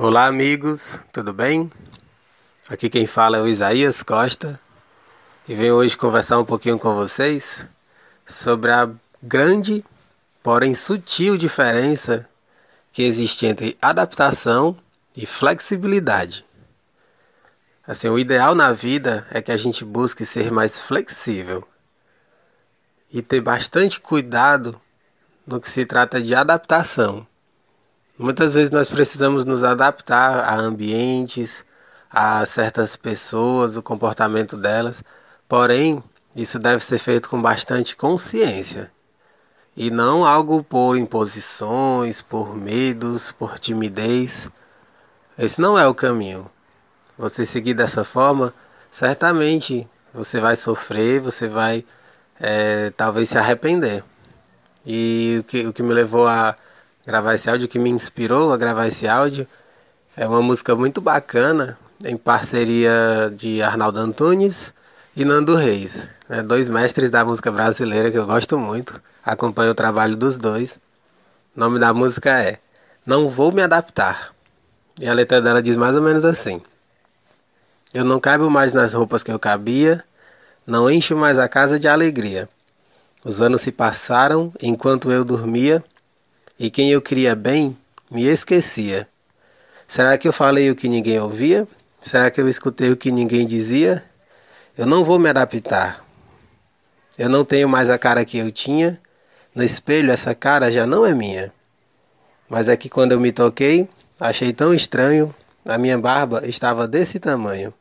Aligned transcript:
Olá, 0.00 0.26
amigos, 0.26 1.00
tudo 1.12 1.32
bem? 1.32 1.72
Aqui 2.68 2.88
quem 2.88 3.04
fala 3.04 3.38
é 3.38 3.40
o 3.40 3.48
Isaías 3.48 4.00
Costa 4.00 4.60
e 5.48 5.56
venho 5.56 5.74
hoje 5.74 5.96
conversar 5.96 6.38
um 6.38 6.44
pouquinho 6.44 6.78
com 6.78 6.94
vocês 6.94 7.66
sobre 8.24 8.70
a 8.70 8.88
grande, 9.20 9.84
porém 10.40 10.72
sutil 10.72 11.36
diferença 11.36 12.28
que 12.92 13.02
existe 13.02 13.44
entre 13.44 13.76
adaptação 13.82 14.78
e 15.16 15.26
flexibilidade. 15.26 16.44
Assim, 17.84 18.08
o 18.08 18.20
ideal 18.20 18.54
na 18.54 18.70
vida 18.70 19.26
é 19.32 19.42
que 19.42 19.50
a 19.50 19.56
gente 19.56 19.84
busque 19.84 20.24
ser 20.24 20.52
mais 20.52 20.80
flexível 20.80 21.66
e 23.12 23.20
ter 23.20 23.40
bastante 23.40 23.98
cuidado 24.00 24.80
no 25.44 25.60
que 25.60 25.68
se 25.68 25.84
trata 25.84 26.22
de 26.22 26.36
adaptação. 26.36 27.26
Muitas 28.18 28.54
vezes 28.54 28.70
nós 28.70 28.88
precisamos 28.88 29.44
nos 29.44 29.62
adaptar 29.62 30.40
a 30.40 30.56
ambientes, 30.56 31.64
a 32.10 32.44
certas 32.44 32.96
pessoas, 32.96 33.76
o 33.76 33.82
comportamento 33.82 34.56
delas, 34.56 35.04
porém, 35.48 36.02
isso 36.34 36.58
deve 36.58 36.84
ser 36.84 36.98
feito 36.98 37.28
com 37.28 37.40
bastante 37.40 37.94
consciência 37.96 38.90
e 39.76 39.92
não 39.92 40.26
algo 40.26 40.64
por 40.64 40.96
imposições, 40.96 42.20
por 42.20 42.56
medos, 42.56 43.30
por 43.30 43.60
timidez. 43.60 44.48
Esse 45.38 45.60
não 45.60 45.78
é 45.78 45.86
o 45.86 45.94
caminho. 45.94 46.50
Você 47.16 47.46
seguir 47.46 47.74
dessa 47.74 48.02
forma, 48.02 48.52
certamente 48.90 49.86
você 50.12 50.40
vai 50.40 50.56
sofrer, 50.56 51.20
você 51.20 51.46
vai 51.46 51.84
é, 52.40 52.90
talvez 52.96 53.28
se 53.28 53.38
arrepender. 53.38 54.02
E 54.84 55.36
o 55.38 55.44
que, 55.44 55.66
o 55.68 55.72
que 55.72 55.82
me 55.84 55.94
levou 55.94 56.26
a 56.26 56.56
gravar 57.08 57.32
esse 57.32 57.48
áudio, 57.48 57.66
que 57.66 57.78
me 57.78 57.88
inspirou 57.88 58.52
a 58.52 58.58
gravar 58.58 58.86
esse 58.86 59.08
áudio, 59.08 59.46
é 60.14 60.28
uma 60.28 60.42
música 60.42 60.76
muito 60.76 61.00
bacana, 61.00 61.78
em 62.04 62.18
parceria 62.18 63.32
de 63.34 63.62
Arnaldo 63.62 63.98
Antunes 63.98 64.74
e 65.16 65.24
Nando 65.24 65.54
Reis, 65.54 66.06
né, 66.28 66.42
dois 66.42 66.68
mestres 66.68 67.08
da 67.08 67.24
música 67.24 67.50
brasileira 67.50 68.10
que 68.10 68.18
eu 68.18 68.26
gosto 68.26 68.58
muito, 68.58 69.00
acompanho 69.24 69.70
o 69.70 69.74
trabalho 69.74 70.16
dos 70.16 70.36
dois. 70.36 70.78
O 71.56 71.60
nome 71.60 71.78
da 71.78 71.94
música 71.94 72.42
é 72.42 72.58
Não 73.06 73.30
Vou 73.30 73.52
Me 73.52 73.62
Adaptar. 73.62 74.34
E 75.00 75.08
a 75.08 75.14
letra 75.14 75.40
dela 75.40 75.62
diz 75.62 75.78
mais 75.78 75.96
ou 75.96 76.02
menos 76.02 76.26
assim: 76.26 76.60
Eu 77.94 78.04
não 78.04 78.20
caibo 78.20 78.50
mais 78.50 78.74
nas 78.74 78.92
roupas 78.92 79.22
que 79.22 79.32
eu 79.32 79.38
cabia, 79.38 80.04
não 80.66 80.90
encho 80.90 81.16
mais 81.16 81.38
a 81.38 81.48
casa 81.48 81.80
de 81.80 81.88
alegria. 81.88 82.50
Os 83.24 83.40
anos 83.40 83.62
se 83.62 83.72
passaram 83.72 84.52
enquanto 84.60 85.10
eu 85.10 85.24
dormia, 85.24 85.82
e 86.58 86.70
quem 86.70 86.90
eu 86.90 87.00
queria 87.00 87.36
bem 87.36 87.76
me 88.10 88.26
esquecia. 88.26 89.08
Será 89.86 90.18
que 90.18 90.26
eu 90.26 90.32
falei 90.32 90.70
o 90.70 90.76
que 90.76 90.88
ninguém 90.88 91.20
ouvia? 91.20 91.68
Será 92.00 92.30
que 92.30 92.40
eu 92.40 92.48
escutei 92.48 92.90
o 92.90 92.96
que 92.96 93.10
ninguém 93.10 93.46
dizia? 93.46 94.04
Eu 94.76 94.86
não 94.86 95.04
vou 95.04 95.18
me 95.18 95.28
adaptar. 95.28 96.04
Eu 97.16 97.28
não 97.28 97.44
tenho 97.44 97.68
mais 97.68 97.90
a 97.90 97.98
cara 97.98 98.24
que 98.24 98.38
eu 98.38 98.50
tinha. 98.50 99.00
No 99.54 99.62
espelho, 99.62 100.10
essa 100.10 100.34
cara 100.34 100.70
já 100.70 100.86
não 100.86 101.06
é 101.06 101.14
minha. 101.14 101.52
Mas 102.48 102.68
é 102.68 102.76
que 102.76 102.88
quando 102.88 103.12
eu 103.12 103.20
me 103.20 103.32
toquei, 103.32 103.88
achei 104.18 104.52
tão 104.52 104.72
estranho. 104.72 105.34
A 105.66 105.76
minha 105.76 105.98
barba 105.98 106.46
estava 106.46 106.86
desse 106.86 107.18
tamanho. 107.18 107.74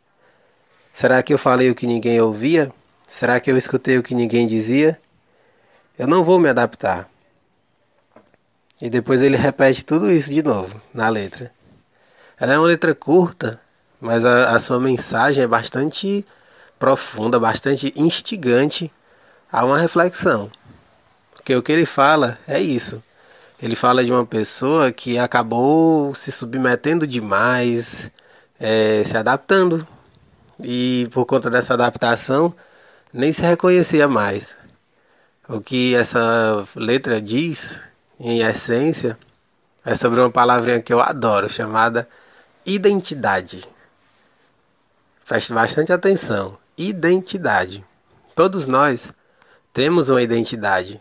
Será 0.91 1.21
que 1.21 1.33
eu 1.33 1.37
falei 1.37 1.69
o 1.69 1.75
que 1.75 1.85
ninguém 1.85 2.19
ouvia? 2.19 2.71
Será 3.07 3.39
que 3.39 3.49
eu 3.51 3.57
escutei 3.57 3.97
o 3.97 4.03
que 4.03 4.15
ninguém 4.15 4.47
dizia? 4.47 4.99
Eu 5.97 6.07
não 6.07 6.23
vou 6.23 6.39
me 6.39 6.49
adaptar. 6.49 7.09
E 8.81 8.89
depois 8.89 9.21
ele 9.21 9.35
repete 9.35 9.83
tudo 9.83 10.11
isso 10.11 10.31
de 10.31 10.43
novo 10.43 10.79
na 10.93 11.09
letra. 11.09 11.51
Ela 12.39 12.53
é 12.53 12.57
uma 12.57 12.67
letra 12.67 12.93
curta, 12.93 13.59
mas 13.99 14.23
a, 14.23 14.55
a 14.55 14.59
sua 14.59 14.79
mensagem 14.79 15.43
é 15.43 15.47
bastante 15.47 16.25
profunda, 16.77 17.39
bastante 17.39 17.91
instigante 17.95 18.91
a 19.51 19.65
uma 19.65 19.79
reflexão. 19.79 20.51
Porque 21.33 21.55
o 21.55 21.63
que 21.63 21.71
ele 21.71 21.85
fala 21.85 22.37
é 22.47 22.59
isso. 22.59 23.01
Ele 23.59 23.75
fala 23.75 24.05
de 24.05 24.11
uma 24.11 24.25
pessoa 24.25 24.91
que 24.91 25.17
acabou 25.17 26.13
se 26.13 26.31
submetendo 26.31 27.07
demais, 27.07 28.11
é, 28.59 29.01
se 29.03 29.17
adaptando. 29.17 29.87
E 30.61 31.07
por 31.11 31.25
conta 31.25 31.49
dessa 31.49 31.73
adaptação, 31.73 32.53
nem 33.11 33.31
se 33.31 33.41
reconhecia 33.41 34.07
mais. 34.07 34.55
O 35.49 35.59
que 35.59 35.95
essa 35.95 36.67
letra 36.75 37.19
diz, 37.19 37.81
em 38.19 38.41
essência, 38.41 39.17
é 39.85 39.95
sobre 39.95 40.19
uma 40.19 40.29
palavrinha 40.29 40.81
que 40.81 40.93
eu 40.93 40.99
adoro, 40.99 41.49
chamada 41.49 42.07
identidade. 42.65 43.63
Preste 45.25 45.53
bastante 45.53 45.93
atenção. 45.93 46.57
Identidade. 46.77 47.85
Todos 48.35 48.67
nós 48.67 49.13
temos 49.73 50.09
uma 50.09 50.21
identidade. 50.21 50.99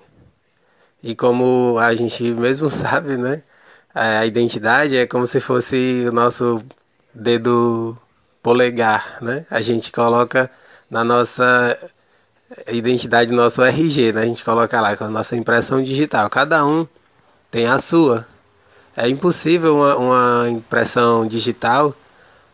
E 1.03 1.15
como 1.15 1.79
a 1.79 1.95
gente 1.95 2.23
mesmo 2.33 2.69
sabe, 2.71 3.17
né? 3.17 3.43
A 3.95 4.27
identidade 4.27 4.97
é 4.97 5.07
como 5.07 5.27
se 5.27 5.41
fosse 5.41 6.05
o 6.09 6.13
nosso 6.13 6.63
dedo 7.15 7.97
polegar, 8.43 9.19
né? 9.23 9.47
A 9.51 9.61
gente 9.61 9.91
coloca 9.91 10.51
na 10.91 11.03
nossa 11.03 11.79
identidade, 12.69 13.33
nosso 13.33 13.63
RG, 13.63 14.13
né? 14.13 14.23
A 14.23 14.27
gente 14.27 14.45
coloca 14.45 14.81
lá 14.81 14.97
com 14.97 15.05
a 15.05 15.09
nossa 15.09 15.35
impressão 15.35 15.83
digital. 15.83 16.29
Cada 16.31 16.65
um 16.65 16.87
tem 17.57 17.65
a 17.65 17.79
sua. 17.79 18.27
É 18.95 19.09
impossível 19.09 19.77
uma, 19.77 19.97
uma 19.97 20.51
impressão 20.51 21.27
digital 21.27 21.95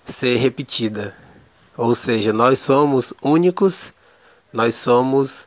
ser 0.05 0.37
repetida. 0.37 1.13
Ou 1.77 1.93
seja, 1.93 2.33
nós 2.33 2.61
somos 2.61 3.13
únicos, 3.21 3.93
nós 4.53 4.77
somos 4.77 5.45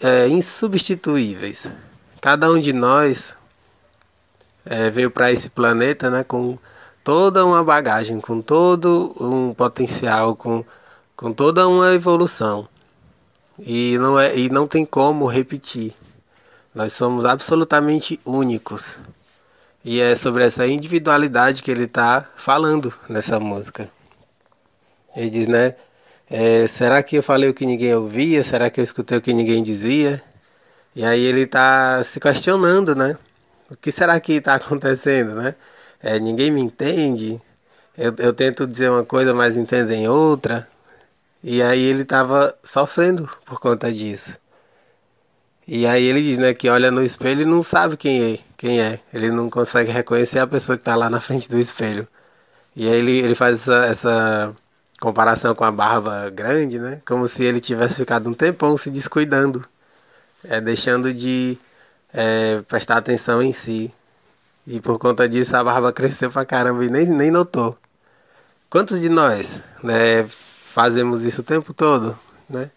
é, 0.00 0.28
insubstituíveis. 0.28 1.72
Cada 2.20 2.48
um 2.48 2.60
de 2.60 2.72
nós 2.72 3.36
é, 4.64 4.88
veio 4.88 5.10
para 5.10 5.32
esse 5.32 5.50
planeta 5.50 6.08
né, 6.08 6.22
com 6.22 6.56
toda 7.02 7.44
uma 7.44 7.64
bagagem, 7.64 8.20
com 8.20 8.40
todo 8.40 9.16
um 9.18 9.52
potencial, 9.52 10.36
com, 10.36 10.64
com 11.16 11.32
toda 11.32 11.66
uma 11.66 11.92
evolução. 11.92 12.68
E 13.58 13.98
não, 13.98 14.16
é, 14.16 14.38
e 14.38 14.48
não 14.48 14.68
tem 14.68 14.86
como 14.86 15.26
repetir. 15.26 15.92
Nós 16.76 16.92
somos 16.92 17.24
absolutamente 17.24 18.20
únicos. 18.22 18.98
E 19.82 19.98
é 19.98 20.14
sobre 20.14 20.44
essa 20.44 20.66
individualidade 20.66 21.62
que 21.62 21.70
ele 21.70 21.84
está 21.84 22.28
falando 22.36 22.92
nessa 23.08 23.40
música. 23.40 23.88
Ele 25.16 25.30
diz, 25.30 25.48
né? 25.48 25.74
É, 26.28 26.66
será 26.66 27.02
que 27.02 27.16
eu 27.16 27.22
falei 27.22 27.48
o 27.48 27.54
que 27.54 27.64
ninguém 27.64 27.94
ouvia? 27.94 28.42
Será 28.42 28.68
que 28.68 28.78
eu 28.78 28.84
escutei 28.84 29.16
o 29.16 29.22
que 29.22 29.32
ninguém 29.32 29.62
dizia? 29.62 30.22
E 30.94 31.02
aí 31.02 31.24
ele 31.24 31.44
está 31.44 32.02
se 32.04 32.20
questionando, 32.20 32.94
né? 32.94 33.16
O 33.70 33.76
que 33.76 33.90
será 33.90 34.20
que 34.20 34.34
está 34.34 34.56
acontecendo, 34.56 35.34
né? 35.34 35.54
É, 36.02 36.18
ninguém 36.18 36.50
me 36.50 36.60
entende. 36.60 37.40
Eu, 37.96 38.14
eu 38.18 38.34
tento 38.34 38.66
dizer 38.66 38.90
uma 38.90 39.02
coisa, 39.02 39.32
mas 39.32 39.56
entendem 39.56 40.08
outra. 40.08 40.68
E 41.42 41.62
aí 41.62 41.80
ele 41.80 42.02
estava 42.02 42.54
sofrendo 42.62 43.30
por 43.46 43.58
conta 43.58 43.90
disso. 43.90 44.38
E 45.66 45.86
aí 45.86 46.04
ele 46.04 46.22
diz, 46.22 46.38
né, 46.38 46.54
que 46.54 46.68
olha 46.68 46.90
no 46.90 47.02
espelho 47.02 47.42
e 47.42 47.44
não 47.44 47.62
sabe 47.62 47.96
quem 47.96 48.34
é, 48.34 48.38
quem 48.56 48.80
é. 48.80 49.00
Ele 49.12 49.30
não 49.30 49.50
consegue 49.50 49.90
reconhecer 49.90 50.38
a 50.38 50.46
pessoa 50.46 50.76
que 50.76 50.82
está 50.82 50.94
lá 50.94 51.10
na 51.10 51.20
frente 51.20 51.48
do 51.48 51.58
espelho. 51.58 52.06
E 52.74 52.88
aí 52.88 52.94
ele, 52.96 53.18
ele 53.18 53.34
faz 53.34 53.62
essa, 53.62 53.86
essa 53.86 54.56
comparação 55.00 55.54
com 55.54 55.64
a 55.64 55.72
barba 55.72 56.30
grande, 56.30 56.78
né? 56.78 57.00
Como 57.06 57.26
se 57.26 57.44
ele 57.44 57.60
tivesse 57.60 57.96
ficado 57.96 58.28
um 58.30 58.34
tempão 58.34 58.76
se 58.76 58.90
descuidando, 58.90 59.64
é, 60.44 60.60
deixando 60.60 61.12
de 61.12 61.58
é, 62.12 62.62
prestar 62.68 62.98
atenção 62.98 63.42
em 63.42 63.52
si. 63.52 63.92
E 64.66 64.80
por 64.80 64.98
conta 64.98 65.28
disso 65.28 65.56
a 65.56 65.64
barba 65.64 65.92
cresceu 65.92 66.30
pra 66.30 66.44
caramba 66.44 66.84
e 66.84 66.90
nem, 66.90 67.06
nem 67.06 67.30
notou. 67.30 67.76
Quantos 68.70 69.00
de 69.00 69.08
nós 69.08 69.62
né, 69.82 70.26
fazemos 70.72 71.22
isso 71.22 71.40
o 71.40 71.44
tempo 71.44 71.72
todo? 71.74 72.18
Né? 72.48 72.70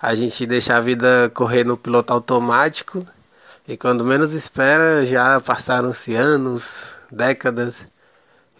A 0.00 0.14
gente 0.14 0.46
deixa 0.46 0.76
a 0.76 0.80
vida 0.80 1.30
correr 1.34 1.64
no 1.64 1.76
piloto 1.76 2.12
automático 2.12 3.06
e 3.66 3.76
quando 3.76 4.04
menos 4.04 4.34
espera 4.34 5.04
já 5.04 5.40
passaram-se 5.40 6.14
anos, 6.14 6.94
décadas 7.10 7.86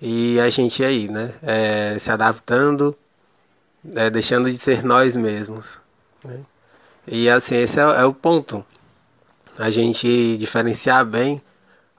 e 0.00 0.38
a 0.40 0.48
gente 0.48 0.82
aí, 0.82 1.08
né? 1.08 1.34
É, 1.42 1.98
se 1.98 2.10
adaptando, 2.10 2.96
é, 3.94 4.10
deixando 4.10 4.50
de 4.50 4.58
ser 4.58 4.82
nós 4.82 5.14
mesmos. 5.14 5.78
Né? 6.24 6.40
E 7.06 7.30
assim, 7.30 7.56
esse 7.56 7.78
é, 7.78 7.82
é, 7.82 8.04
o 8.04 8.12
ponto. 8.12 8.64
A 9.58 9.70
gente 9.70 10.36
diferenciar 10.36 11.04
bem 11.04 11.40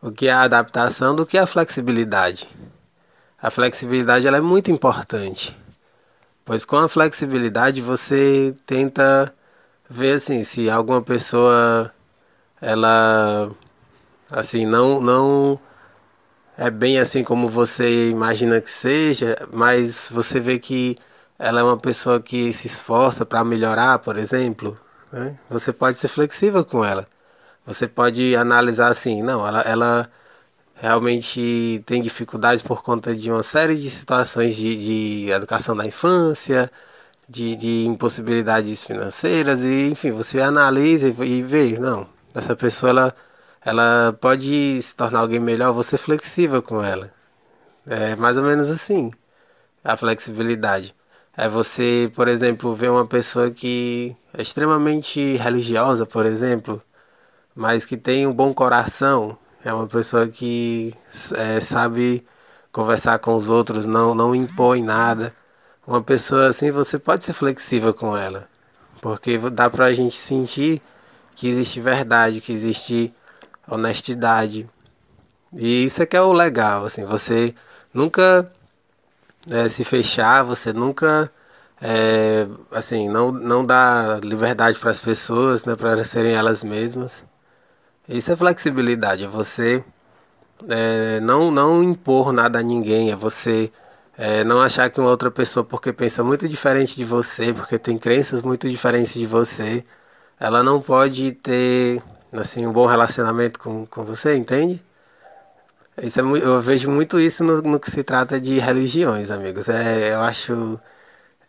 o 0.01 0.12
que 0.12 0.28
é 0.28 0.31
a 0.31 0.42
adaptação 0.42 1.16
do 1.16 1.25
que 1.25 1.38
é 1.38 1.42
a 1.42 1.48
flexibilidade. 1.48 2.48
A 3.42 3.50
flexibilidade 3.50 4.28
ela 4.28 4.38
é 4.38 4.42
muito 4.42 4.72
importante, 4.72 5.57
pois 6.47 6.65
com 6.65 6.77
a 6.77 6.89
flexibilidade 6.89 7.81
você 7.81 8.55
tenta 8.65 9.33
ver 9.89 10.13
assim 10.13 10.44
se 10.44 10.69
alguma 10.69 11.01
pessoa 11.01 11.94
ela 12.61 13.51
assim 14.31 14.65
não 14.65 15.01
não 15.01 15.59
é 16.57 16.71
bem 16.71 16.99
assim 16.99 17.23
como 17.23 17.47
você 17.49 18.09
imagina 18.09 18.59
que 18.59 18.69
seja, 18.69 19.38
mas 19.53 20.09
você 20.11 20.39
vê 20.39 20.57
que 20.57 20.97
ela 21.38 21.59
é 21.59 21.63
uma 21.63 21.77
pessoa 21.77 22.19
que 22.19 22.51
se 22.51 22.67
esforça 22.67 23.25
para 23.25 23.43
melhorar, 23.43 24.00
por 24.00 24.17
exemplo, 24.17 24.77
né? 25.11 25.38
você 25.50 25.71
pode 25.71 26.00
ser 26.00 26.07
flexível 26.07 26.65
com 26.65 26.83
ela. 26.83 27.07
Você 27.65 27.88
pode 27.88 28.35
analisar 28.35 28.89
assim, 28.89 29.21
não, 29.21 29.47
ela, 29.47 29.61
ela 29.61 30.09
realmente 30.77 31.83
tem 31.85 32.01
dificuldades 32.01 32.62
por 32.62 32.83
conta 32.83 33.15
de 33.15 33.31
uma 33.31 33.44
série 33.44 33.75
de 33.75 33.89
situações 33.89 34.56
de, 34.56 34.75
de 35.25 35.31
educação 35.31 35.75
da 35.75 35.85
infância, 35.85 36.71
de, 37.27 37.56
de 37.56 37.85
impossibilidades 37.85 38.85
financeiras, 38.85 39.63
e 39.63 39.89
enfim, 39.89 40.12
você 40.12 40.41
analisa 40.41 41.09
e, 41.09 41.41
vê, 41.44 41.77
não, 41.79 42.07
essa 42.33 42.56
pessoa 42.56 42.89
ela, 42.91 43.15
ela 43.65 44.18
pode 44.21 44.81
se 44.81 44.95
tornar 44.95 45.19
alguém 45.19 45.39
melhor, 45.39 45.74
você 45.74 45.97
flexível 45.97 46.62
com 46.62 46.83
ela. 46.83 47.12
É 47.88 48.15
mais 48.15 48.38
ou 48.38 48.44
menos 48.44 48.69
assim, 48.69 49.12
a 49.83 49.97
flexibilidade. 49.97 50.95
É 51.35 51.47
você, 51.50 52.12
por 52.15 52.27
exemplo, 52.27 52.74
ver 52.75 52.89
uma 52.89 53.06
pessoa 53.06 53.51
que 53.51 54.15
é 54.33 54.41
extremamente 54.41 55.38
religiosa, 55.38 56.06
por 56.06 56.25
exemplo, 56.25 56.81
mas 57.56 57.85
que 57.85 57.97
tem 57.97 58.27
um 58.27 58.33
bom 58.33 58.53
coração, 58.53 59.38
é 59.63 59.74
uma 59.74 59.88
pessoa 59.88 60.27
que 60.27 60.94
é, 61.36 61.59
sabe 61.59 62.25
conversar 62.71 63.19
com 63.19 63.36
os 63.36 63.50
outros, 63.50 63.86
não, 63.86 64.13
não 64.13 64.36
impõe 64.36 64.83
nada. 64.83 65.33
Uma 65.86 66.01
pessoa 66.01 66.48
assim, 66.48 66.71
você 66.71 67.00
pode 67.00 67.24
ser 67.25 67.33
flexível 67.33 67.94
com 67.94 68.15
ela, 68.15 68.48
porque 69.01 69.38
dá 69.51 69.69
pra 69.69 69.94
gente 69.94 70.18
sentir 70.18 70.81
que 71.36 71.48
existe 71.48 71.80
verdade, 71.80 72.42
que 72.42 72.51
existe 72.51 73.13
honestidade. 73.68 74.69
E 75.54 75.86
isso 75.86 76.03
é 76.03 76.06
que 76.06 76.18
é 76.18 76.21
o 76.21 76.33
legal, 76.33 76.86
assim, 76.86 77.06
você 77.06 77.56
nunca 77.94 78.51
é, 79.50 79.68
se 79.69 79.83
fechar, 79.83 80.44
você 80.44 80.74
nunca 80.74 81.31
é, 81.81 82.48
assim, 82.71 83.07
não, 83.10 83.31
não 83.31 83.65
dá 83.65 84.19
liberdade 84.24 84.80
para 84.80 84.92
as 84.92 85.00
pessoas, 85.00 85.65
né, 85.65 85.75
para 85.75 86.03
serem 86.03 86.33
elas 86.33 86.63
mesmas. 86.63 87.24
Isso 88.07 88.31
é 88.31 88.36
flexibilidade, 88.36 89.25
é 89.25 89.27
você 89.27 89.83
é, 90.69 91.19
não, 91.19 91.51
não 91.51 91.83
impor 91.83 92.31
nada 92.31 92.59
a 92.59 92.63
ninguém, 92.63 93.12
é 93.12 93.15
você 93.15 93.71
é, 94.18 94.44
não 94.44 94.62
achar 94.62 94.89
que 94.89 95.00
uma 95.00 95.09
outra 95.09 95.30
pessoa, 95.31 95.63
porque 95.63 95.94
pensa 95.94 96.24
muito 96.24 96.48
diferente 96.48 96.95
de 96.95 97.06
você, 97.06 97.54
porque 97.54 97.77
tem 97.77 97.98
crenças 97.98 98.42
muito 98.42 98.69
diferentes 98.69 99.13
de 99.13 99.25
você, 99.25 99.83
ela 100.39 100.63
não 100.63 100.81
pode 100.81 101.33
ter 101.33 102.01
assim 102.33 102.65
um 102.65 102.74
bom 102.74 102.86
relacionamento 102.88 103.59
com, 103.59 103.86
com 103.86 104.04
você, 104.04 104.36
entende? 104.38 104.81
Isso 106.01 106.19
é, 106.19 106.24
eu 106.24 106.62
vejo 106.62 106.89
muito 106.92 107.19
isso 107.19 107.44
no, 107.44 107.62
no 107.62 107.80
que 107.80 107.89
se 107.89 108.03
trata 108.03 108.39
de 108.39 108.60
religiões, 108.60 109.31
amigos. 109.31 109.68
É, 109.69 110.13
eu 110.13 110.21
acho 110.21 110.80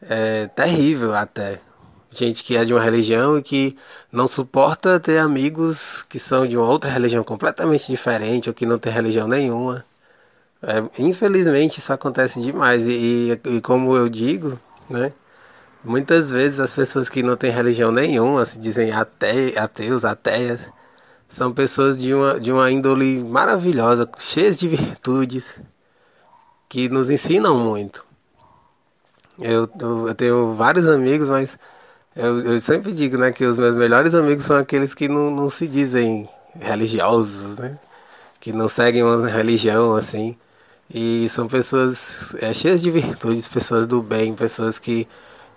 é, 0.03 0.47
terrível 0.49 1.15
até 1.15 1.61
gente 2.11 2.43
que 2.43 2.57
é 2.57 2.65
de 2.65 2.73
uma 2.73 2.83
religião 2.83 3.39
e 3.39 3.43
que 3.43 3.77
não 4.11 4.27
suporta 4.27 4.99
ter 4.99 5.19
amigos 5.19 6.03
que 6.09 6.19
são 6.19 6.47
de 6.47 6.57
uma 6.57 6.67
outra 6.67 6.91
religião 6.91 7.23
completamente 7.23 7.87
diferente 7.87 8.49
ou 8.49 8.55
que 8.55 8.67
não 8.67 8.79
tem 8.79 8.93
religião 8.93 9.29
nenhuma. 9.29 9.85
É, 10.63 10.83
infelizmente 10.99 11.79
isso 11.79 11.93
acontece 11.93 12.41
demais 12.41 12.89
e, 12.89 13.39
e, 13.45 13.57
e, 13.57 13.61
como 13.61 13.97
eu 13.97 14.09
digo, 14.09 14.59
né? 14.91 15.13
Muitas 15.85 16.31
vezes 16.31 16.59
as 16.59 16.73
pessoas 16.73 17.09
que 17.09 17.23
não 17.23 17.37
têm 17.37 17.51
religião 17.51 17.93
nenhuma, 17.93 18.45
se 18.45 18.59
dizem 18.59 18.91
ate, 18.93 19.57
ateus, 19.57 20.05
ateias, 20.05 20.71
são 21.29 21.53
pessoas 21.53 21.97
de 21.97 22.13
uma, 22.13 22.41
de 22.41 22.51
uma 22.51 22.71
índole 22.71 23.23
maravilhosa, 23.23 24.09
cheias 24.19 24.57
de 24.57 24.67
virtudes, 24.67 25.61
que 26.69 26.89
nos 26.89 27.11
ensinam 27.11 27.57
muito. 27.59 28.05
Eu, 29.39 29.69
eu 30.09 30.15
tenho 30.15 30.55
vários 30.55 30.89
amigos, 30.89 31.31
mas 31.31 31.57
eu, 32.19 32.41
eu 32.41 32.61
sempre 32.61 32.93
digo, 32.93 33.17
né, 33.17 33.31
que 33.31 33.45
os 33.45 33.57
meus 33.57 33.77
melhores 33.77 34.13
amigos 34.13 34.45
são 34.45 34.57
aqueles 34.57 34.93
que 34.93 35.09
não, 35.09 35.31
não 35.31 35.49
se 35.49 35.69
dizem 35.69 36.29
religiosos, 36.59 37.57
né? 37.57 37.79
Que 38.41 38.53
não 38.53 38.69
seguem 38.69 39.05
uma 39.05 39.29
religião 39.29 39.95
assim. 39.95 40.37
E 40.93 41.29
são 41.29 41.47
pessoas 41.47 42.35
é, 42.41 42.53
cheias 42.53 42.83
de 42.83 42.91
virtudes, 42.91 43.47
pessoas 43.47 43.87
do 43.87 44.03
bem, 44.03 44.35
pessoas 44.35 44.81
que, 44.81 45.07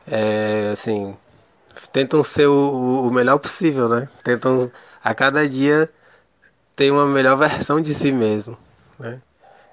é, 0.05 0.69
assim, 0.71 1.15
tentam 1.91 2.23
ser 2.23 2.45
o, 2.47 3.07
o 3.07 3.11
melhor 3.11 3.39
possível, 3.39 3.89
né? 3.89 4.07
Tentam 4.23 4.71
a 5.03 5.15
cada 5.15 5.49
dia 5.49 5.89
ter 6.75 6.91
uma 6.91 7.07
melhor 7.07 7.37
versão 7.37 7.81
de 7.81 7.93
si 7.93 8.11
mesmo, 8.11 8.55
né? 8.99 9.19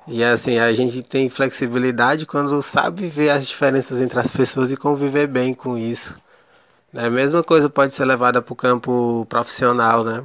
E 0.07 0.25
assim, 0.25 0.59
a 0.59 0.73
gente 0.73 1.03
tem 1.03 1.29
flexibilidade 1.29 2.25
quando 2.25 2.63
sabe 2.63 3.09
ver 3.09 3.29
as 3.29 3.47
diferenças 3.47 4.01
entre 4.01 4.19
as 4.19 4.31
pessoas 4.31 4.73
e 4.73 4.77
conviver 4.77 5.27
bem 5.27 5.53
com 5.53 5.77
isso. 5.77 6.17
É, 6.95 7.05
a 7.05 7.11
mesma 7.11 7.43
coisa 7.43 7.69
pode 7.69 7.93
ser 7.93 8.05
levada 8.05 8.41
para 8.41 8.53
o 8.53 8.57
campo 8.57 9.27
profissional, 9.29 10.03
né? 10.05 10.25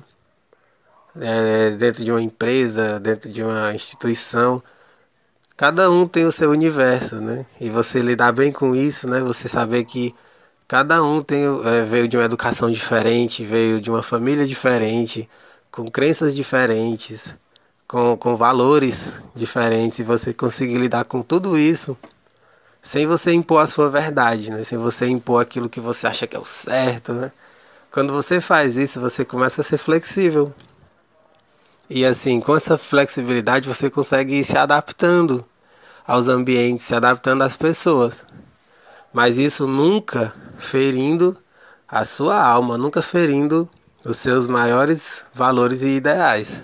É, 1.20 1.72
dentro 1.72 2.04
de 2.04 2.12
uma 2.12 2.22
empresa, 2.22 3.00
dentro 3.00 3.30
de 3.30 3.44
uma 3.44 3.74
instituição. 3.74 4.64
Cada 5.58 5.90
um 5.92 6.08
tem 6.08 6.26
o 6.26 6.32
seu 6.32 6.50
universo, 6.52 7.18
né? 7.22 7.46
E 7.60 7.70
você 7.70 8.00
lidar 8.02 8.32
bem 8.32 8.52
com 8.52 8.76
isso, 8.76 9.10
né? 9.10 9.20
Você 9.22 9.48
saber 9.48 9.84
que 9.86 10.16
cada 10.68 11.04
um 11.04 11.22
tem, 11.22 11.44
é, 11.66 11.84
veio 11.86 12.08
de 12.08 12.18
uma 12.18 12.26
educação 12.26 12.72
diferente, 12.72 13.46
veio 13.46 13.80
de 13.82 13.90
uma 13.90 14.02
família 14.04 14.46
diferente, 14.46 15.30
com 15.72 15.90
crenças 15.92 16.36
diferentes, 16.36 17.36
com, 17.88 18.18
com 18.18 18.38
valores 18.38 19.20
diferentes. 19.36 20.00
E 20.00 20.04
você 20.04 20.34
conseguir 20.34 20.78
lidar 20.78 21.06
com 21.06 21.22
tudo 21.22 21.58
isso 21.58 21.98
sem 22.84 23.08
você 23.08 23.32
impor 23.32 23.62
a 23.62 23.66
sua 23.66 23.90
verdade, 23.90 24.52
né? 24.52 24.62
Sem 24.66 24.78
você 24.78 25.08
impor 25.08 25.42
aquilo 25.42 25.70
que 25.70 25.80
você 25.80 26.06
acha 26.06 26.28
que 26.28 26.36
é 26.36 26.40
o 26.40 26.44
certo, 26.44 27.14
né? 27.14 27.32
Quando 27.90 28.12
você 28.12 28.42
faz 28.42 28.76
isso, 28.76 29.00
você 29.00 29.24
começa 29.24 29.62
a 29.62 29.64
ser 29.64 29.78
flexível. 29.78 30.54
E 31.90 32.06
assim, 32.06 32.42
com 32.42 32.54
essa 32.58 32.78
flexibilidade, 32.78 33.70
você 33.70 33.90
consegue 33.90 34.36
ir 34.36 34.44
se 34.44 34.58
adaptando 34.58 35.46
aos 36.06 36.28
ambientes, 36.28 36.84
se 36.84 36.94
adaptando 36.94 37.44
às 37.44 37.56
pessoas. 37.56 38.26
Mas 39.14 39.38
isso 39.38 39.66
nunca 39.66 40.34
ferindo 40.58 41.38
a 41.88 42.04
sua 42.04 42.44
alma, 42.44 42.78
nunca 42.78 43.02
ferindo 43.02 43.70
os 44.04 44.18
seus 44.18 44.46
maiores 44.46 45.24
valores 45.34 45.84
e 45.84 45.90
ideais. 45.90 46.62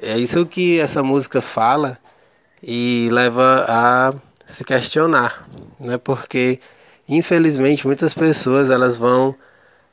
É 0.00 0.16
isso 0.16 0.46
que 0.46 0.78
essa 0.78 1.02
música 1.02 1.40
fala 1.40 1.98
e 2.62 3.08
leva 3.10 3.64
a 3.68 4.27
se 4.48 4.64
questionar, 4.64 5.46
né? 5.78 5.98
Porque 5.98 6.58
infelizmente 7.08 7.86
muitas 7.86 8.14
pessoas 8.14 8.70
elas 8.70 8.96
vão 8.96 9.36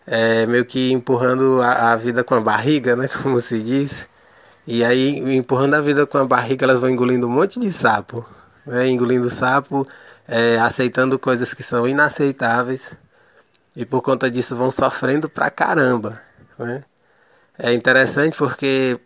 é, 0.07 0.45
meio 0.45 0.65
que 0.65 0.91
empurrando 0.91 1.61
a, 1.61 1.91
a, 1.91 1.95
vida 1.95 2.23
com 2.23 2.35
a 2.35 2.41
barriga, 2.41 2.95
né? 2.95 3.07
Como 3.21 3.39
se 3.41 3.61
diz. 3.61 4.07
E 4.65 4.83
aí 4.83 5.19
empurrando 5.37 5.75
a 5.75 5.81
vida 5.81 6.05
com 6.07 6.17
a 6.17 6.25
barriga 6.25 6.65
elas 6.65 6.79
vão 6.79 6.89
engolindo 6.89 7.27
um 7.27 7.29
monte 7.29 7.59
de 7.59 7.71
sapo, 7.71 8.25
né? 8.65 8.87
Engolindo 8.87 9.29
sapo, 9.29 9.87
é, 10.27 10.57
aceitando 10.59 11.19
coisas 11.19 11.53
que 11.53 11.61
são 11.63 11.87
inaceitáveis 11.87 12.93
e 13.75 13.85
por 13.85 14.01
conta 14.01 14.31
disso 14.31 14.55
vão 14.55 14.71
sofrendo 14.71 15.29
pra 15.29 15.49
caramba, 15.49 16.21
né? 16.57 16.83
É 17.57 17.73
interessante 17.73 18.37
porque 18.37 18.99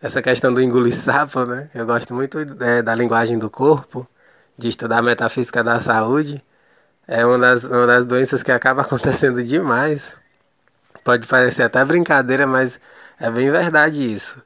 essa 0.00 0.22
questão 0.22 0.52
do 0.54 0.60
engolir 0.60 0.94
sapo, 0.94 1.44
né? 1.44 1.70
Eu 1.74 1.86
gosto 1.86 2.14
muito 2.14 2.38
é, 2.60 2.82
da 2.82 2.94
linguagem 2.94 3.38
do 3.38 3.50
corpo 3.50 4.08
de 4.58 4.68
estudar 4.68 5.00
metafísica 5.00 5.62
da 5.62 5.80
saúde. 5.80 6.42
É 7.06 7.24
uma 7.24 7.38
das, 7.38 7.64
uma 7.64 7.86
das 7.86 8.04
doenças 8.04 8.42
que 8.42 8.52
acaba 8.52 8.82
acontecendo 8.82 9.42
demais. 9.42 10.12
Pode 11.04 11.26
parecer 11.26 11.62
até 11.62 11.82
brincadeira, 11.84 12.46
mas 12.46 12.80
é 13.18 13.30
bem 13.30 13.50
verdade 13.50 14.12
isso. 14.12 14.42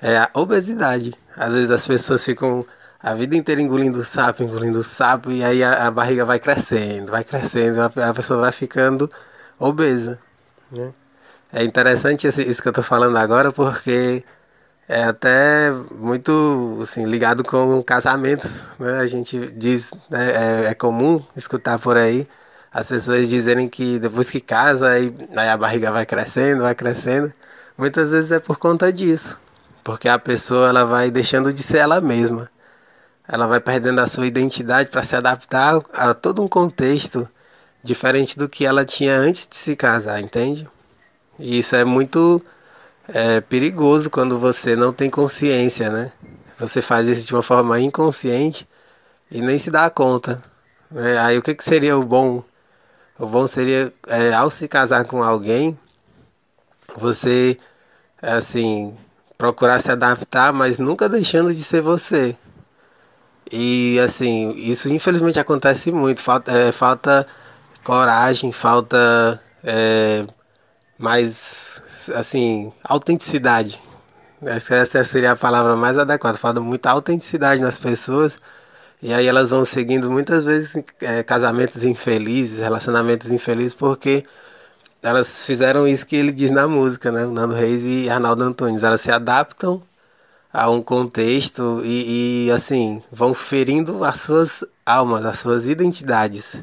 É 0.00 0.18
a 0.18 0.30
obesidade. 0.34 1.14
Às 1.36 1.54
vezes 1.54 1.70
as 1.70 1.86
pessoas 1.86 2.24
ficam 2.24 2.66
a 3.00 3.14
vida 3.14 3.36
inteira 3.36 3.60
engolindo 3.60 4.04
sapo, 4.04 4.42
engolindo 4.42 4.82
sapo, 4.82 5.30
e 5.30 5.42
aí 5.42 5.62
a, 5.62 5.86
a 5.86 5.90
barriga 5.90 6.24
vai 6.24 6.38
crescendo, 6.38 7.10
vai 7.10 7.24
crescendo, 7.24 7.80
a, 7.80 7.86
a 8.10 8.14
pessoa 8.14 8.40
vai 8.40 8.52
ficando 8.52 9.10
obesa. 9.58 10.18
Né? 10.70 10.92
É 11.52 11.64
interessante 11.64 12.26
esse, 12.26 12.42
isso 12.42 12.62
que 12.62 12.68
eu 12.68 12.72
estou 12.72 12.84
falando 12.84 13.16
agora, 13.16 13.52
porque 13.52 14.24
é 14.92 15.04
até 15.04 15.70
muito 15.98 16.78
assim, 16.82 17.04
ligado 17.04 17.42
com 17.42 17.82
casamentos, 17.82 18.64
né? 18.78 18.98
A 18.98 19.06
gente 19.06 19.46
diz, 19.56 19.90
né? 20.10 20.64
é, 20.66 20.70
é, 20.70 20.74
comum 20.74 21.22
escutar 21.36 21.78
por 21.78 21.96
aí 21.96 22.28
as 22.72 22.88
pessoas 22.88 23.28
dizerem 23.28 23.68
que 23.68 23.98
depois 23.98 24.30
que 24.30 24.40
casa, 24.40 24.88
aí, 24.90 25.14
aí 25.36 25.48
a 25.48 25.56
barriga 25.56 25.90
vai 25.90 26.06
crescendo, 26.06 26.62
vai 26.62 26.74
crescendo. 26.74 27.32
Muitas 27.76 28.10
vezes 28.10 28.32
é 28.32 28.38
por 28.38 28.56
conta 28.58 28.92
disso, 28.92 29.38
porque 29.84 30.08
a 30.08 30.18
pessoa 30.18 30.68
ela 30.68 30.84
vai 30.84 31.10
deixando 31.10 31.52
de 31.52 31.62
ser 31.62 31.78
ela 31.78 32.00
mesma. 32.00 32.50
Ela 33.28 33.46
vai 33.46 33.60
perdendo 33.60 34.00
a 34.00 34.06
sua 34.06 34.26
identidade 34.26 34.90
para 34.90 35.02
se 35.02 35.16
adaptar 35.16 35.80
a 35.92 36.14
todo 36.14 36.42
um 36.42 36.48
contexto 36.48 37.28
diferente 37.82 38.38
do 38.38 38.48
que 38.48 38.64
ela 38.64 38.84
tinha 38.84 39.16
antes 39.16 39.46
de 39.46 39.56
se 39.56 39.76
casar, 39.76 40.20
entende? 40.20 40.68
E 41.38 41.58
isso 41.58 41.76
é 41.76 41.84
muito 41.84 42.42
é 43.08 43.40
perigoso 43.40 44.10
quando 44.10 44.38
você 44.38 44.76
não 44.76 44.92
tem 44.92 45.10
consciência, 45.10 45.90
né? 45.90 46.12
você 46.66 46.80
faz 46.80 47.08
isso 47.08 47.26
de 47.26 47.34
uma 47.34 47.42
forma 47.42 47.80
inconsciente 47.80 48.68
e 49.30 49.40
nem 49.40 49.58
se 49.58 49.70
dá 49.70 49.90
conta. 49.90 50.42
Né? 50.90 51.18
Aí 51.18 51.38
o 51.38 51.42
que, 51.42 51.54
que 51.54 51.64
seria 51.64 51.96
o 51.98 52.04
bom? 52.04 52.44
O 53.18 53.26
bom 53.26 53.46
seria, 53.46 53.92
é, 54.06 54.32
ao 54.32 54.50
se 54.50 54.68
casar 54.68 55.04
com 55.04 55.22
alguém, 55.22 55.78
você, 56.96 57.58
assim, 58.20 58.96
procurar 59.36 59.78
se 59.78 59.90
adaptar, 59.90 60.52
mas 60.52 60.78
nunca 60.78 61.08
deixando 61.08 61.54
de 61.54 61.62
ser 61.62 61.80
você. 61.80 62.36
E, 63.50 63.98
assim, 64.00 64.52
isso 64.56 64.88
infelizmente 64.88 65.38
acontece 65.38 65.90
muito. 65.92 66.20
Falta, 66.20 66.52
é, 66.52 66.72
falta 66.72 67.26
coragem, 67.84 68.52
falta 68.52 69.40
é, 69.62 70.24
mais, 71.02 71.82
assim, 72.14 72.72
autenticidade. 72.84 73.82
Acho 74.46 74.68
que 74.68 74.74
essa 74.74 75.02
seria 75.02 75.32
a 75.32 75.36
palavra 75.36 75.74
mais 75.74 75.98
adequada. 75.98 76.38
Falta 76.38 76.60
muita 76.60 76.90
autenticidade 76.90 77.60
nas 77.60 77.76
pessoas. 77.76 78.38
E 79.02 79.12
aí 79.12 79.26
elas 79.26 79.50
vão 79.50 79.64
seguindo 79.64 80.08
muitas 80.08 80.44
vezes 80.44 80.80
é, 81.00 81.24
casamentos 81.24 81.82
infelizes, 81.82 82.60
relacionamentos 82.60 83.32
infelizes, 83.32 83.74
porque 83.74 84.24
elas 85.02 85.44
fizeram 85.44 85.88
isso 85.88 86.06
que 86.06 86.14
ele 86.14 86.32
diz 86.32 86.52
na 86.52 86.68
música, 86.68 87.10
né? 87.10 87.26
Nando 87.26 87.54
Reis 87.54 87.82
e 87.84 88.08
Arnaldo 88.08 88.44
Antunes. 88.44 88.84
Elas 88.84 89.00
se 89.00 89.10
adaptam 89.10 89.82
a 90.52 90.70
um 90.70 90.82
contexto 90.82 91.82
e, 91.84 92.46
e, 92.46 92.50
assim 92.52 93.02
vão 93.10 93.34
ferindo 93.34 94.04
as 94.04 94.20
suas 94.20 94.64
almas, 94.86 95.24
as 95.26 95.38
suas 95.40 95.66
identidades. 95.66 96.62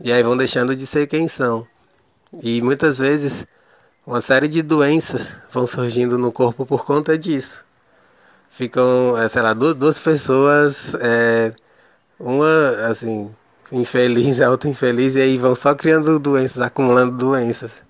E 0.00 0.12
aí 0.12 0.22
vão 0.22 0.36
deixando 0.36 0.76
de 0.76 0.86
ser 0.86 1.06
quem 1.06 1.26
são. 1.28 1.66
E 2.42 2.60
muitas 2.60 2.98
vezes 2.98 3.46
uma 4.06 4.20
série 4.20 4.48
de 4.48 4.62
doenças 4.62 5.36
vão 5.50 5.66
surgindo 5.66 6.16
no 6.16 6.30
corpo 6.30 6.64
por 6.64 6.84
conta 6.84 7.18
disso. 7.18 7.64
Ficam, 8.50 9.16
é, 9.18 9.28
sei 9.28 9.42
lá, 9.42 9.52
duas, 9.52 9.98
pessoas, 9.98 10.94
é, 11.00 11.52
uma 12.18 12.86
assim, 12.88 13.34
infeliz, 13.70 14.40
a 14.42 14.50
outra 14.50 14.70
infeliz, 14.70 15.16
e 15.16 15.20
aí 15.20 15.36
vão 15.36 15.54
só 15.54 15.74
criando 15.74 16.18
doenças, 16.18 16.62
acumulando 16.62 17.16
doenças. 17.16 17.82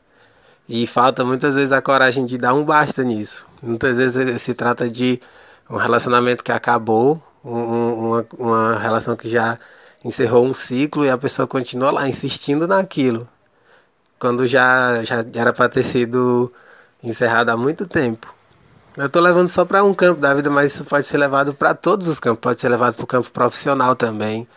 E 0.68 0.86
falta 0.86 1.24
muitas 1.24 1.54
vezes 1.54 1.70
a 1.70 1.82
coragem 1.82 2.26
de 2.26 2.38
dar 2.38 2.54
um 2.54 2.64
basta 2.64 3.04
nisso. 3.04 3.46
Muitas 3.62 3.96
vezes 3.98 4.42
se 4.42 4.54
trata 4.54 4.88
de 4.90 5.20
um 5.70 5.76
relacionamento 5.76 6.42
que 6.42 6.50
acabou, 6.50 7.22
um, 7.44 7.52
uma, 7.52 8.26
uma 8.38 8.78
relação 8.78 9.16
que 9.16 9.28
já 9.28 9.58
encerrou 10.04 10.44
um 10.44 10.54
ciclo 10.54 11.04
e 11.04 11.10
a 11.10 11.18
pessoa 11.18 11.46
continua 11.46 11.90
lá 11.90 12.08
insistindo 12.08 12.66
naquilo. 12.66 13.28
Quando 14.18 14.46
já, 14.46 15.04
já 15.04 15.24
era 15.34 15.52
para 15.52 15.68
ter 15.68 15.82
sido 15.82 16.52
encerrado 17.02 17.50
há 17.50 17.56
muito 17.56 17.86
tempo. 17.86 18.34
Eu 18.96 19.06
estou 19.06 19.20
levando 19.20 19.48
só 19.48 19.64
para 19.64 19.84
um 19.84 19.92
campo 19.92 20.20
da 20.20 20.32
vida, 20.32 20.48
mas 20.48 20.72
isso 20.72 20.84
pode 20.84 21.04
ser 21.04 21.18
levado 21.18 21.52
para 21.52 21.74
todos 21.74 22.08
os 22.08 22.18
campos, 22.18 22.40
pode 22.40 22.60
ser 22.60 22.70
levado 22.70 22.94
para 22.94 23.04
o 23.04 23.06
campo 23.06 23.30
profissional 23.30 23.94
também. 23.94 24.48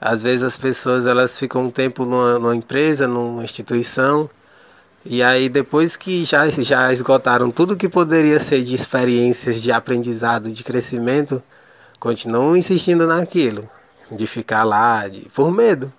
Às 0.00 0.22
vezes 0.22 0.44
as 0.44 0.56
pessoas 0.56 1.06
elas 1.06 1.38
ficam 1.38 1.64
um 1.64 1.70
tempo 1.70 2.04
numa, 2.04 2.38
numa 2.38 2.56
empresa, 2.56 3.08
numa 3.08 3.42
instituição, 3.42 4.30
e 5.04 5.20
aí 5.22 5.48
depois 5.48 5.96
que 5.96 6.24
já, 6.24 6.48
já 6.48 6.92
esgotaram 6.92 7.50
tudo 7.50 7.76
que 7.76 7.88
poderia 7.88 8.38
ser 8.38 8.62
de 8.62 8.74
experiências 8.74 9.60
de 9.60 9.72
aprendizado, 9.72 10.50
de 10.52 10.62
crescimento, 10.62 11.42
continuam 11.98 12.56
insistindo 12.56 13.06
naquilo, 13.06 13.68
de 14.10 14.26
ficar 14.28 14.62
lá, 14.62 15.08
de, 15.08 15.28
por 15.30 15.50
medo. 15.50 15.92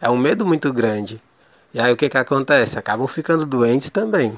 É 0.00 0.10
um 0.10 0.16
medo 0.16 0.44
muito 0.44 0.70
grande. 0.72 1.20
E 1.78 1.80
aí 1.80 1.92
o 1.92 1.96
que 1.96 2.08
que 2.08 2.18
acontece? 2.18 2.76
Acabam 2.76 3.06
ficando 3.06 3.46
doentes 3.46 3.88
também. 3.88 4.36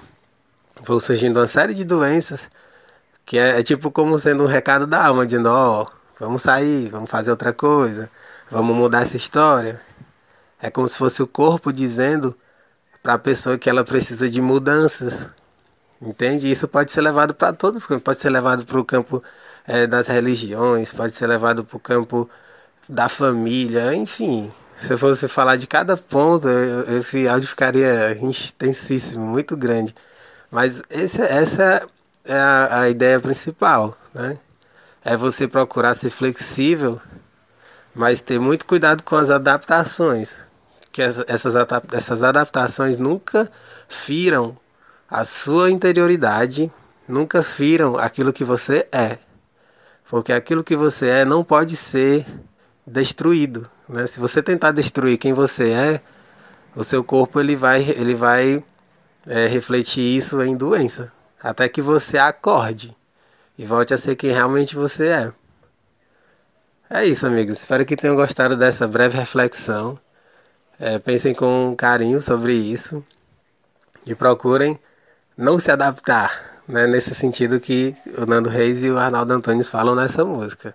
Vão 0.82 1.00
surgindo 1.00 1.40
uma 1.40 1.46
série 1.46 1.72
de 1.72 1.84
doenças 1.84 2.50
que 3.24 3.38
é, 3.38 3.60
é 3.60 3.62
tipo 3.62 3.90
como 3.90 4.18
sendo 4.18 4.42
um 4.44 4.46
recado 4.46 4.86
da 4.86 5.06
alma, 5.06 5.24
dizendo, 5.24 5.48
ó, 5.48 5.86
vamos 6.18 6.42
sair, 6.42 6.90
vamos 6.90 7.08
fazer 7.08 7.30
outra 7.30 7.50
coisa. 7.50 8.10
Vamos 8.50 8.76
mudar 8.76 9.00
essa 9.00 9.16
história. 9.16 9.80
É 10.60 10.70
como 10.70 10.86
se 10.86 10.98
fosse 10.98 11.22
o 11.22 11.26
corpo 11.26 11.72
dizendo 11.72 12.36
para 13.02 13.14
a 13.14 13.18
pessoa 13.18 13.56
que 13.56 13.70
ela 13.70 13.84
precisa 13.84 14.28
de 14.28 14.42
mudanças. 14.42 15.30
Entende? 15.98 16.50
Isso 16.50 16.68
pode 16.68 16.92
ser 16.92 17.00
levado 17.00 17.32
para 17.32 17.54
todos. 17.54 17.86
Pode 17.86 18.18
ser 18.18 18.28
levado 18.28 18.66
para 18.66 18.78
o 18.78 18.84
campo 18.84 19.24
é, 19.66 19.86
das 19.86 20.08
religiões, 20.08 20.92
pode 20.92 21.12
ser 21.12 21.26
levado 21.26 21.64
para 21.64 21.76
o 21.78 21.80
campo 21.80 22.28
da 22.86 23.08
família, 23.08 23.94
enfim. 23.94 24.52
Se 24.80 24.96
fosse 24.96 25.28
falar 25.28 25.56
de 25.56 25.66
cada 25.66 25.96
ponto, 25.96 26.48
esse 26.96 27.28
áudio 27.28 27.48
ficaria 27.48 28.16
intensíssimo, 28.20 29.24
muito 29.24 29.56
grande. 29.56 29.94
Mas 30.50 30.82
esse, 30.90 31.20
essa 31.22 31.86
é 32.24 32.34
a, 32.34 32.80
a 32.80 32.90
ideia 32.90 33.20
principal, 33.20 33.96
né? 34.14 34.38
É 35.04 35.16
você 35.16 35.46
procurar 35.46 35.94
ser 35.94 36.10
flexível 36.10 37.00
mas 37.94 38.20
ter 38.20 38.38
muito 38.38 38.66
cuidado 38.66 39.02
com 39.02 39.16
as 39.16 39.30
adaptações, 39.30 40.36
que 40.92 41.02
essas, 41.02 41.54
essas 41.92 42.24
adaptações 42.24 42.96
nunca 42.96 43.50
firam 43.88 44.56
a 45.08 45.24
sua 45.24 45.70
interioridade, 45.70 46.70
nunca 47.08 47.42
firam 47.42 47.98
aquilo 47.98 48.32
que 48.32 48.44
você 48.44 48.86
é, 48.92 49.18
porque 50.08 50.32
aquilo 50.32 50.64
que 50.64 50.76
você 50.76 51.08
é 51.08 51.24
não 51.24 51.44
pode 51.44 51.76
ser 51.76 52.26
destruído, 52.90 53.70
né? 53.88 54.06
Se 54.06 54.18
você 54.18 54.42
tentar 54.42 54.72
destruir 54.72 55.16
quem 55.16 55.32
você 55.32 55.70
é, 55.70 56.00
o 56.74 56.84
seu 56.84 57.02
corpo 57.02 57.40
ele 57.40 57.56
vai, 57.56 57.82
ele 57.82 58.14
vai 58.14 58.62
é, 59.26 59.46
refletir 59.46 60.02
isso 60.02 60.42
em 60.42 60.56
doença, 60.56 61.12
até 61.42 61.68
que 61.68 61.80
você 61.80 62.18
acorde 62.18 62.94
e 63.56 63.64
volte 63.64 63.94
a 63.94 63.98
ser 63.98 64.16
quem 64.16 64.30
realmente 64.30 64.74
você 64.74 65.08
é. 65.08 65.32
É 66.88 67.04
isso, 67.04 67.26
amigos. 67.26 67.58
Espero 67.58 67.86
que 67.86 67.94
tenham 67.94 68.16
gostado 68.16 68.56
dessa 68.56 68.88
breve 68.88 69.16
reflexão. 69.16 69.98
É, 70.78 70.98
pensem 70.98 71.34
com 71.34 71.74
carinho 71.76 72.20
sobre 72.20 72.54
isso 72.54 73.04
e 74.04 74.14
procurem 74.14 74.78
não 75.36 75.58
se 75.58 75.70
adaptar, 75.70 76.62
né, 76.66 76.86
nesse 76.86 77.14
sentido 77.14 77.60
que 77.60 77.94
o 78.18 78.26
Nando 78.26 78.48
Reis 78.48 78.82
e 78.82 78.90
o 78.90 78.98
Arnaldo 78.98 79.32
Antunes 79.34 79.68
falam 79.68 79.94
nessa 79.94 80.24
música. 80.24 80.74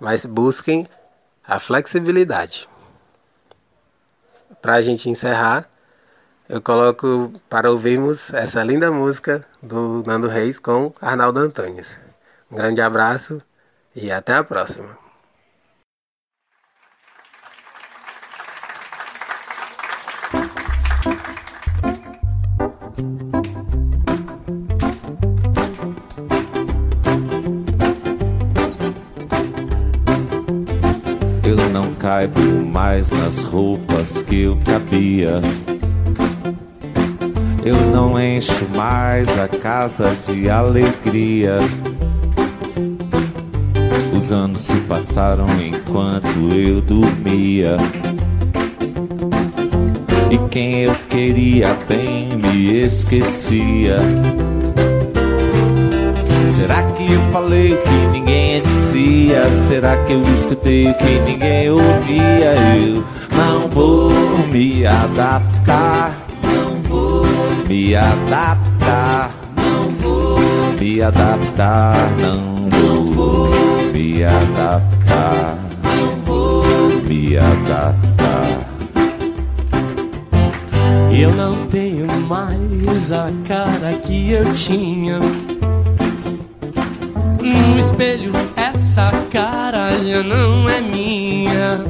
Mas 0.00 0.26
busquem 0.26 0.86
a 1.46 1.58
flexibilidade. 1.58 2.68
Para 4.60 4.74
a 4.74 4.82
gente 4.82 5.10
encerrar, 5.10 5.68
eu 6.48 6.60
coloco 6.60 7.32
para 7.48 7.70
ouvirmos 7.70 8.32
essa 8.34 8.62
linda 8.62 8.90
música 8.90 9.44
do 9.62 10.02
Nando 10.06 10.28
Reis 10.28 10.58
com 10.58 10.92
Arnaldo 11.00 11.40
Antunes. 11.40 11.98
Um 12.50 12.56
grande 12.56 12.80
abraço 12.80 13.42
e 13.94 14.10
até 14.10 14.34
a 14.34 14.44
próxima. 14.44 15.02
Caibo 32.12 32.66
mais 32.66 33.08
nas 33.08 33.42
roupas 33.42 34.20
que 34.20 34.42
eu 34.42 34.58
cabia. 34.66 35.40
Eu 37.64 37.74
não 37.90 38.20
encho 38.20 38.68
mais 38.76 39.26
a 39.38 39.48
casa 39.48 40.14
de 40.26 40.50
alegria. 40.50 41.56
Os 44.14 44.30
anos 44.30 44.60
se 44.60 44.76
passaram 44.80 45.46
enquanto 45.58 46.54
eu 46.54 46.82
dormia. 46.82 47.78
E 50.30 50.36
quem 50.50 50.82
eu 50.82 50.94
queria 51.08 51.74
bem 51.88 52.28
me 52.36 52.84
esquecia. 52.84 54.00
Será 56.50 56.82
que 56.92 57.10
eu 57.10 57.22
falei 57.32 57.74
que 57.74 58.06
ninguém 58.12 58.41
Será 59.72 59.96
que 60.04 60.12
eu 60.12 60.20
escutei 60.34 60.86
o 60.86 60.94
que 60.94 61.18
ninguém 61.20 61.70
ouvia? 61.70 62.52
Eu 62.76 63.02
não 63.34 63.66
vou 63.68 64.10
me 64.48 64.84
adaptar, 64.84 66.14
não 66.44 66.74
vou 66.82 67.24
me 67.66 67.96
adaptar, 67.96 69.30
não 69.56 69.88
vou 69.92 70.38
me 70.78 71.00
adaptar, 71.00 71.96
não 72.20 73.04
vou 73.12 73.48
me 73.94 74.22
adaptar, 74.24 75.56
não 75.82 76.10
vou 76.26 76.64
me 77.08 77.38
adaptar. 77.38 78.46
Eu 81.18 81.30
não 81.32 81.66
tenho 81.68 82.06
mais 82.28 83.10
a 83.10 83.30
cara 83.48 83.90
que 83.94 84.32
eu 84.32 84.52
tinha 84.52 85.18
no 87.42 87.78
espelho, 87.78 88.32
essa 88.56 89.10
cara 89.30 89.90
já 90.04 90.22
não 90.22 90.68
é 90.68 90.80
minha. 90.80 91.80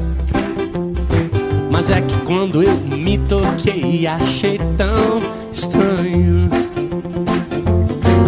Mas 1.69 1.89
é 1.89 2.01
que 2.01 2.17
quando 2.25 2.63
eu 2.63 2.75
me 2.75 3.17
toquei, 3.19 4.07
achei 4.07 4.57
tão 4.77 5.19
estranho. 5.51 6.49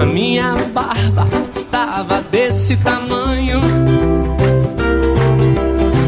A 0.01 0.05
minha 0.05 0.55
barba 0.73 1.27
estava 1.53 2.21
desse 2.21 2.75
tamanho. 2.77 3.61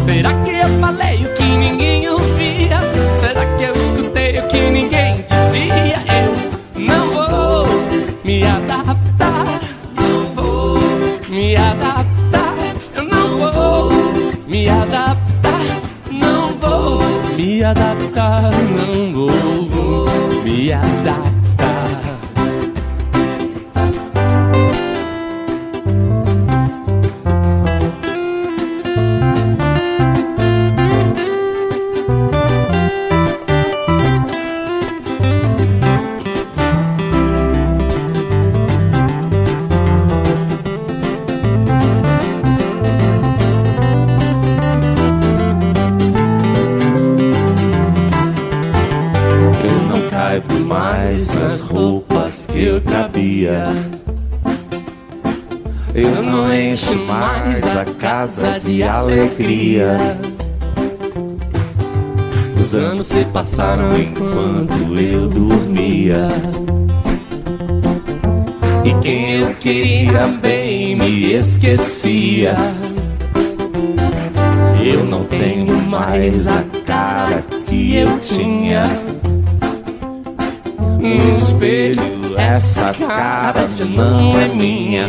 Será 0.05 0.33
que 0.43 0.51
eu 0.51 0.79
falei 0.79 1.25
o 1.25 1.33
que 1.33 1.43
ninguém 1.43 2.09
ouvia? 2.09 2.79
Será 3.19 3.45
que 3.57 3.63
eu 3.63 3.75
escutei 3.75 4.39
o 4.39 4.47
que 4.47 4.69
ninguém 4.69 4.96
Eu 55.94 56.22
não 56.22 56.53
encho 56.53 56.96
mais 57.08 57.63
a 57.65 57.84
casa 57.84 58.60
de 58.60 58.84
alegria. 58.84 59.98
Os 62.60 62.75
anos 62.75 63.08
se 63.08 63.25
passaram 63.25 63.98
enquanto 63.98 65.00
eu 65.00 65.27
dormia. 65.27 66.27
E 68.86 68.94
quem 69.01 69.41
eu 69.41 69.56
queria 69.56 70.27
bem 70.39 70.96
me 70.96 71.34
esquecia. 71.34 72.56
Eu 74.84 75.03
não 75.03 75.24
tenho 75.24 75.82
mais 75.82 76.48
a 76.48 76.63
cara 76.86 77.44
que 77.65 77.96
eu 77.96 78.20
tinha. 78.20 78.84
No 81.00 81.32
espelho, 81.32 82.16
essa 82.38 82.94
cara 82.94 83.67
não 83.89 84.39
é 84.39 84.48
minha. 84.48 85.08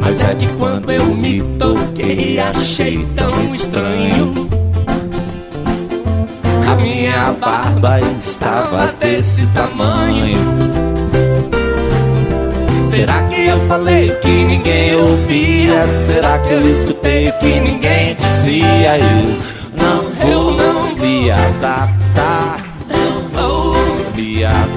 Mas 0.00 0.20
é 0.20 0.34
que 0.34 0.46
quando 0.56 0.90
eu 0.90 1.06
me 1.06 1.42
toquei, 1.58 2.38
achei 2.38 3.06
tão 3.16 3.44
estranho. 3.44 4.48
A 6.66 6.74
minha 6.76 7.32
barba 7.32 8.00
estava 8.00 8.92
desse 9.00 9.46
tamanho. 9.48 10.38
Será 12.82 13.22
que 13.28 13.46
eu 13.46 13.66
falei 13.68 14.10
o 14.10 14.20
que 14.20 14.44
ninguém 14.44 14.94
ouvia? 14.96 15.86
Será 16.06 16.38
que 16.38 16.52
eu 16.52 16.68
escutei 16.68 17.28
o 17.28 17.32
que 17.38 17.60
ninguém 17.60 18.16
dizia? 18.16 18.98
Eu 18.98 19.38
não 19.76 20.02
vou 20.12 20.54
não 20.54 20.94
me 20.96 21.30
adaptar. 21.30 22.67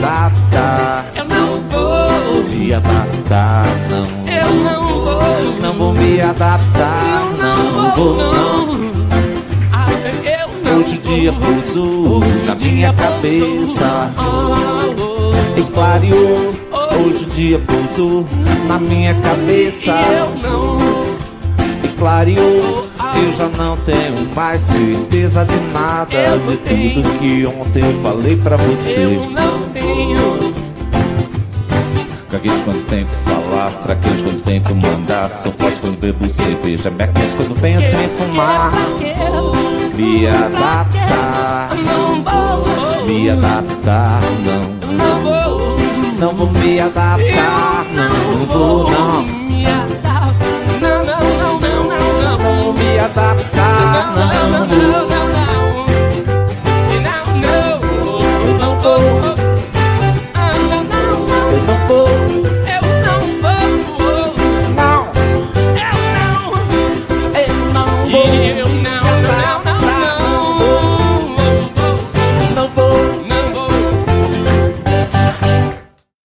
Não 0.01 0.09
adaptar. 0.09 1.05
Eu 1.15 1.25
não 1.25 1.61
vou, 1.69 2.43
Me 2.49 2.73
adaptar, 2.73 3.65
não. 3.87 4.33
eu 4.33 4.53
não 4.55 5.01
vou, 5.03 5.61
Não 5.61 5.73
vou 5.75 5.93
me 5.93 6.19
adaptar, 6.19 7.03
eu 7.19 7.37
não 7.37 7.95
vou, 7.95 8.15
não. 8.17 8.81
Ah, 9.71 9.91
eu 10.25 10.47
não 10.63 10.79
Hoje 10.79 10.95
o 10.95 11.01
dia 11.01 11.31
pousou 11.33 12.19
na 12.47 12.55
minha 12.55 12.91
cabeça 12.93 14.11
Oh, 14.17 15.59
e 15.59 15.63
clareou. 15.71 16.51
Hoje 17.05 17.23
o 17.23 17.29
dia 17.29 17.59
pousou 17.59 18.25
na 18.67 18.79
minha 18.79 19.15
oh, 19.19 19.21
cabeça 19.21 19.91
e 19.91 20.13
eu 20.17 20.35
não, 20.41 20.77
e 21.83 21.87
clareou. 21.99 22.87
Eu 23.23 23.33
já 23.33 23.47
não 23.49 23.77
tenho 23.77 24.33
mais 24.35 24.61
certeza 24.61 25.45
de 25.45 25.55
nada 25.71 26.07
de 26.07 26.57
tudo 26.57 27.19
que 27.19 27.45
ontem 27.45 27.83
eu 27.83 28.01
falei 28.01 28.35
pra 28.35 28.57
você. 28.57 29.05
eu 29.05 29.29
não 29.29 29.70
gays 32.41 32.61
quando 32.61 32.85
tenho 32.87 33.05
que 33.05 33.15
falar, 33.15 33.71
fraquinhos 33.71 34.21
quando 34.21 34.43
tenho 34.43 34.61
que 34.61 34.73
mandar, 34.73 35.29
são 35.31 35.51
fortes 35.53 35.79
quando 35.79 35.99
bebo 35.99 36.27
cerveja, 36.29 36.89
me 36.89 37.03
aqueço 37.03 37.35
quando 37.35 37.59
penso 37.61 37.95
em 37.95 38.05
assim, 38.05 38.09
fumar. 38.17 38.71
Me 39.95 40.27
adaptar, 40.27 41.69
não 41.85 42.23
vou. 42.23 43.05
Me 43.05 43.29
adaptar, 43.29 44.21
não. 44.43 44.81
Vou. 45.21 45.77
Não 46.17 46.33
vou 46.33 46.51
me 46.51 46.79
adaptar, 46.79 47.85
não 47.93 48.45
vou, 48.45 48.89
não. 48.89 49.23
Me 49.23 49.65
adaptar, 49.65 50.33
não, 50.81 51.05
não, 51.05 51.19
não, 51.19 51.59
não, 51.59 51.83
não. 51.83 52.21
Não 52.21 52.63
vou 52.63 52.73
me 52.73 52.99
adaptar, 52.99 54.13
não, 54.15 54.67
não, 54.67 55.07
não. 55.07 55.20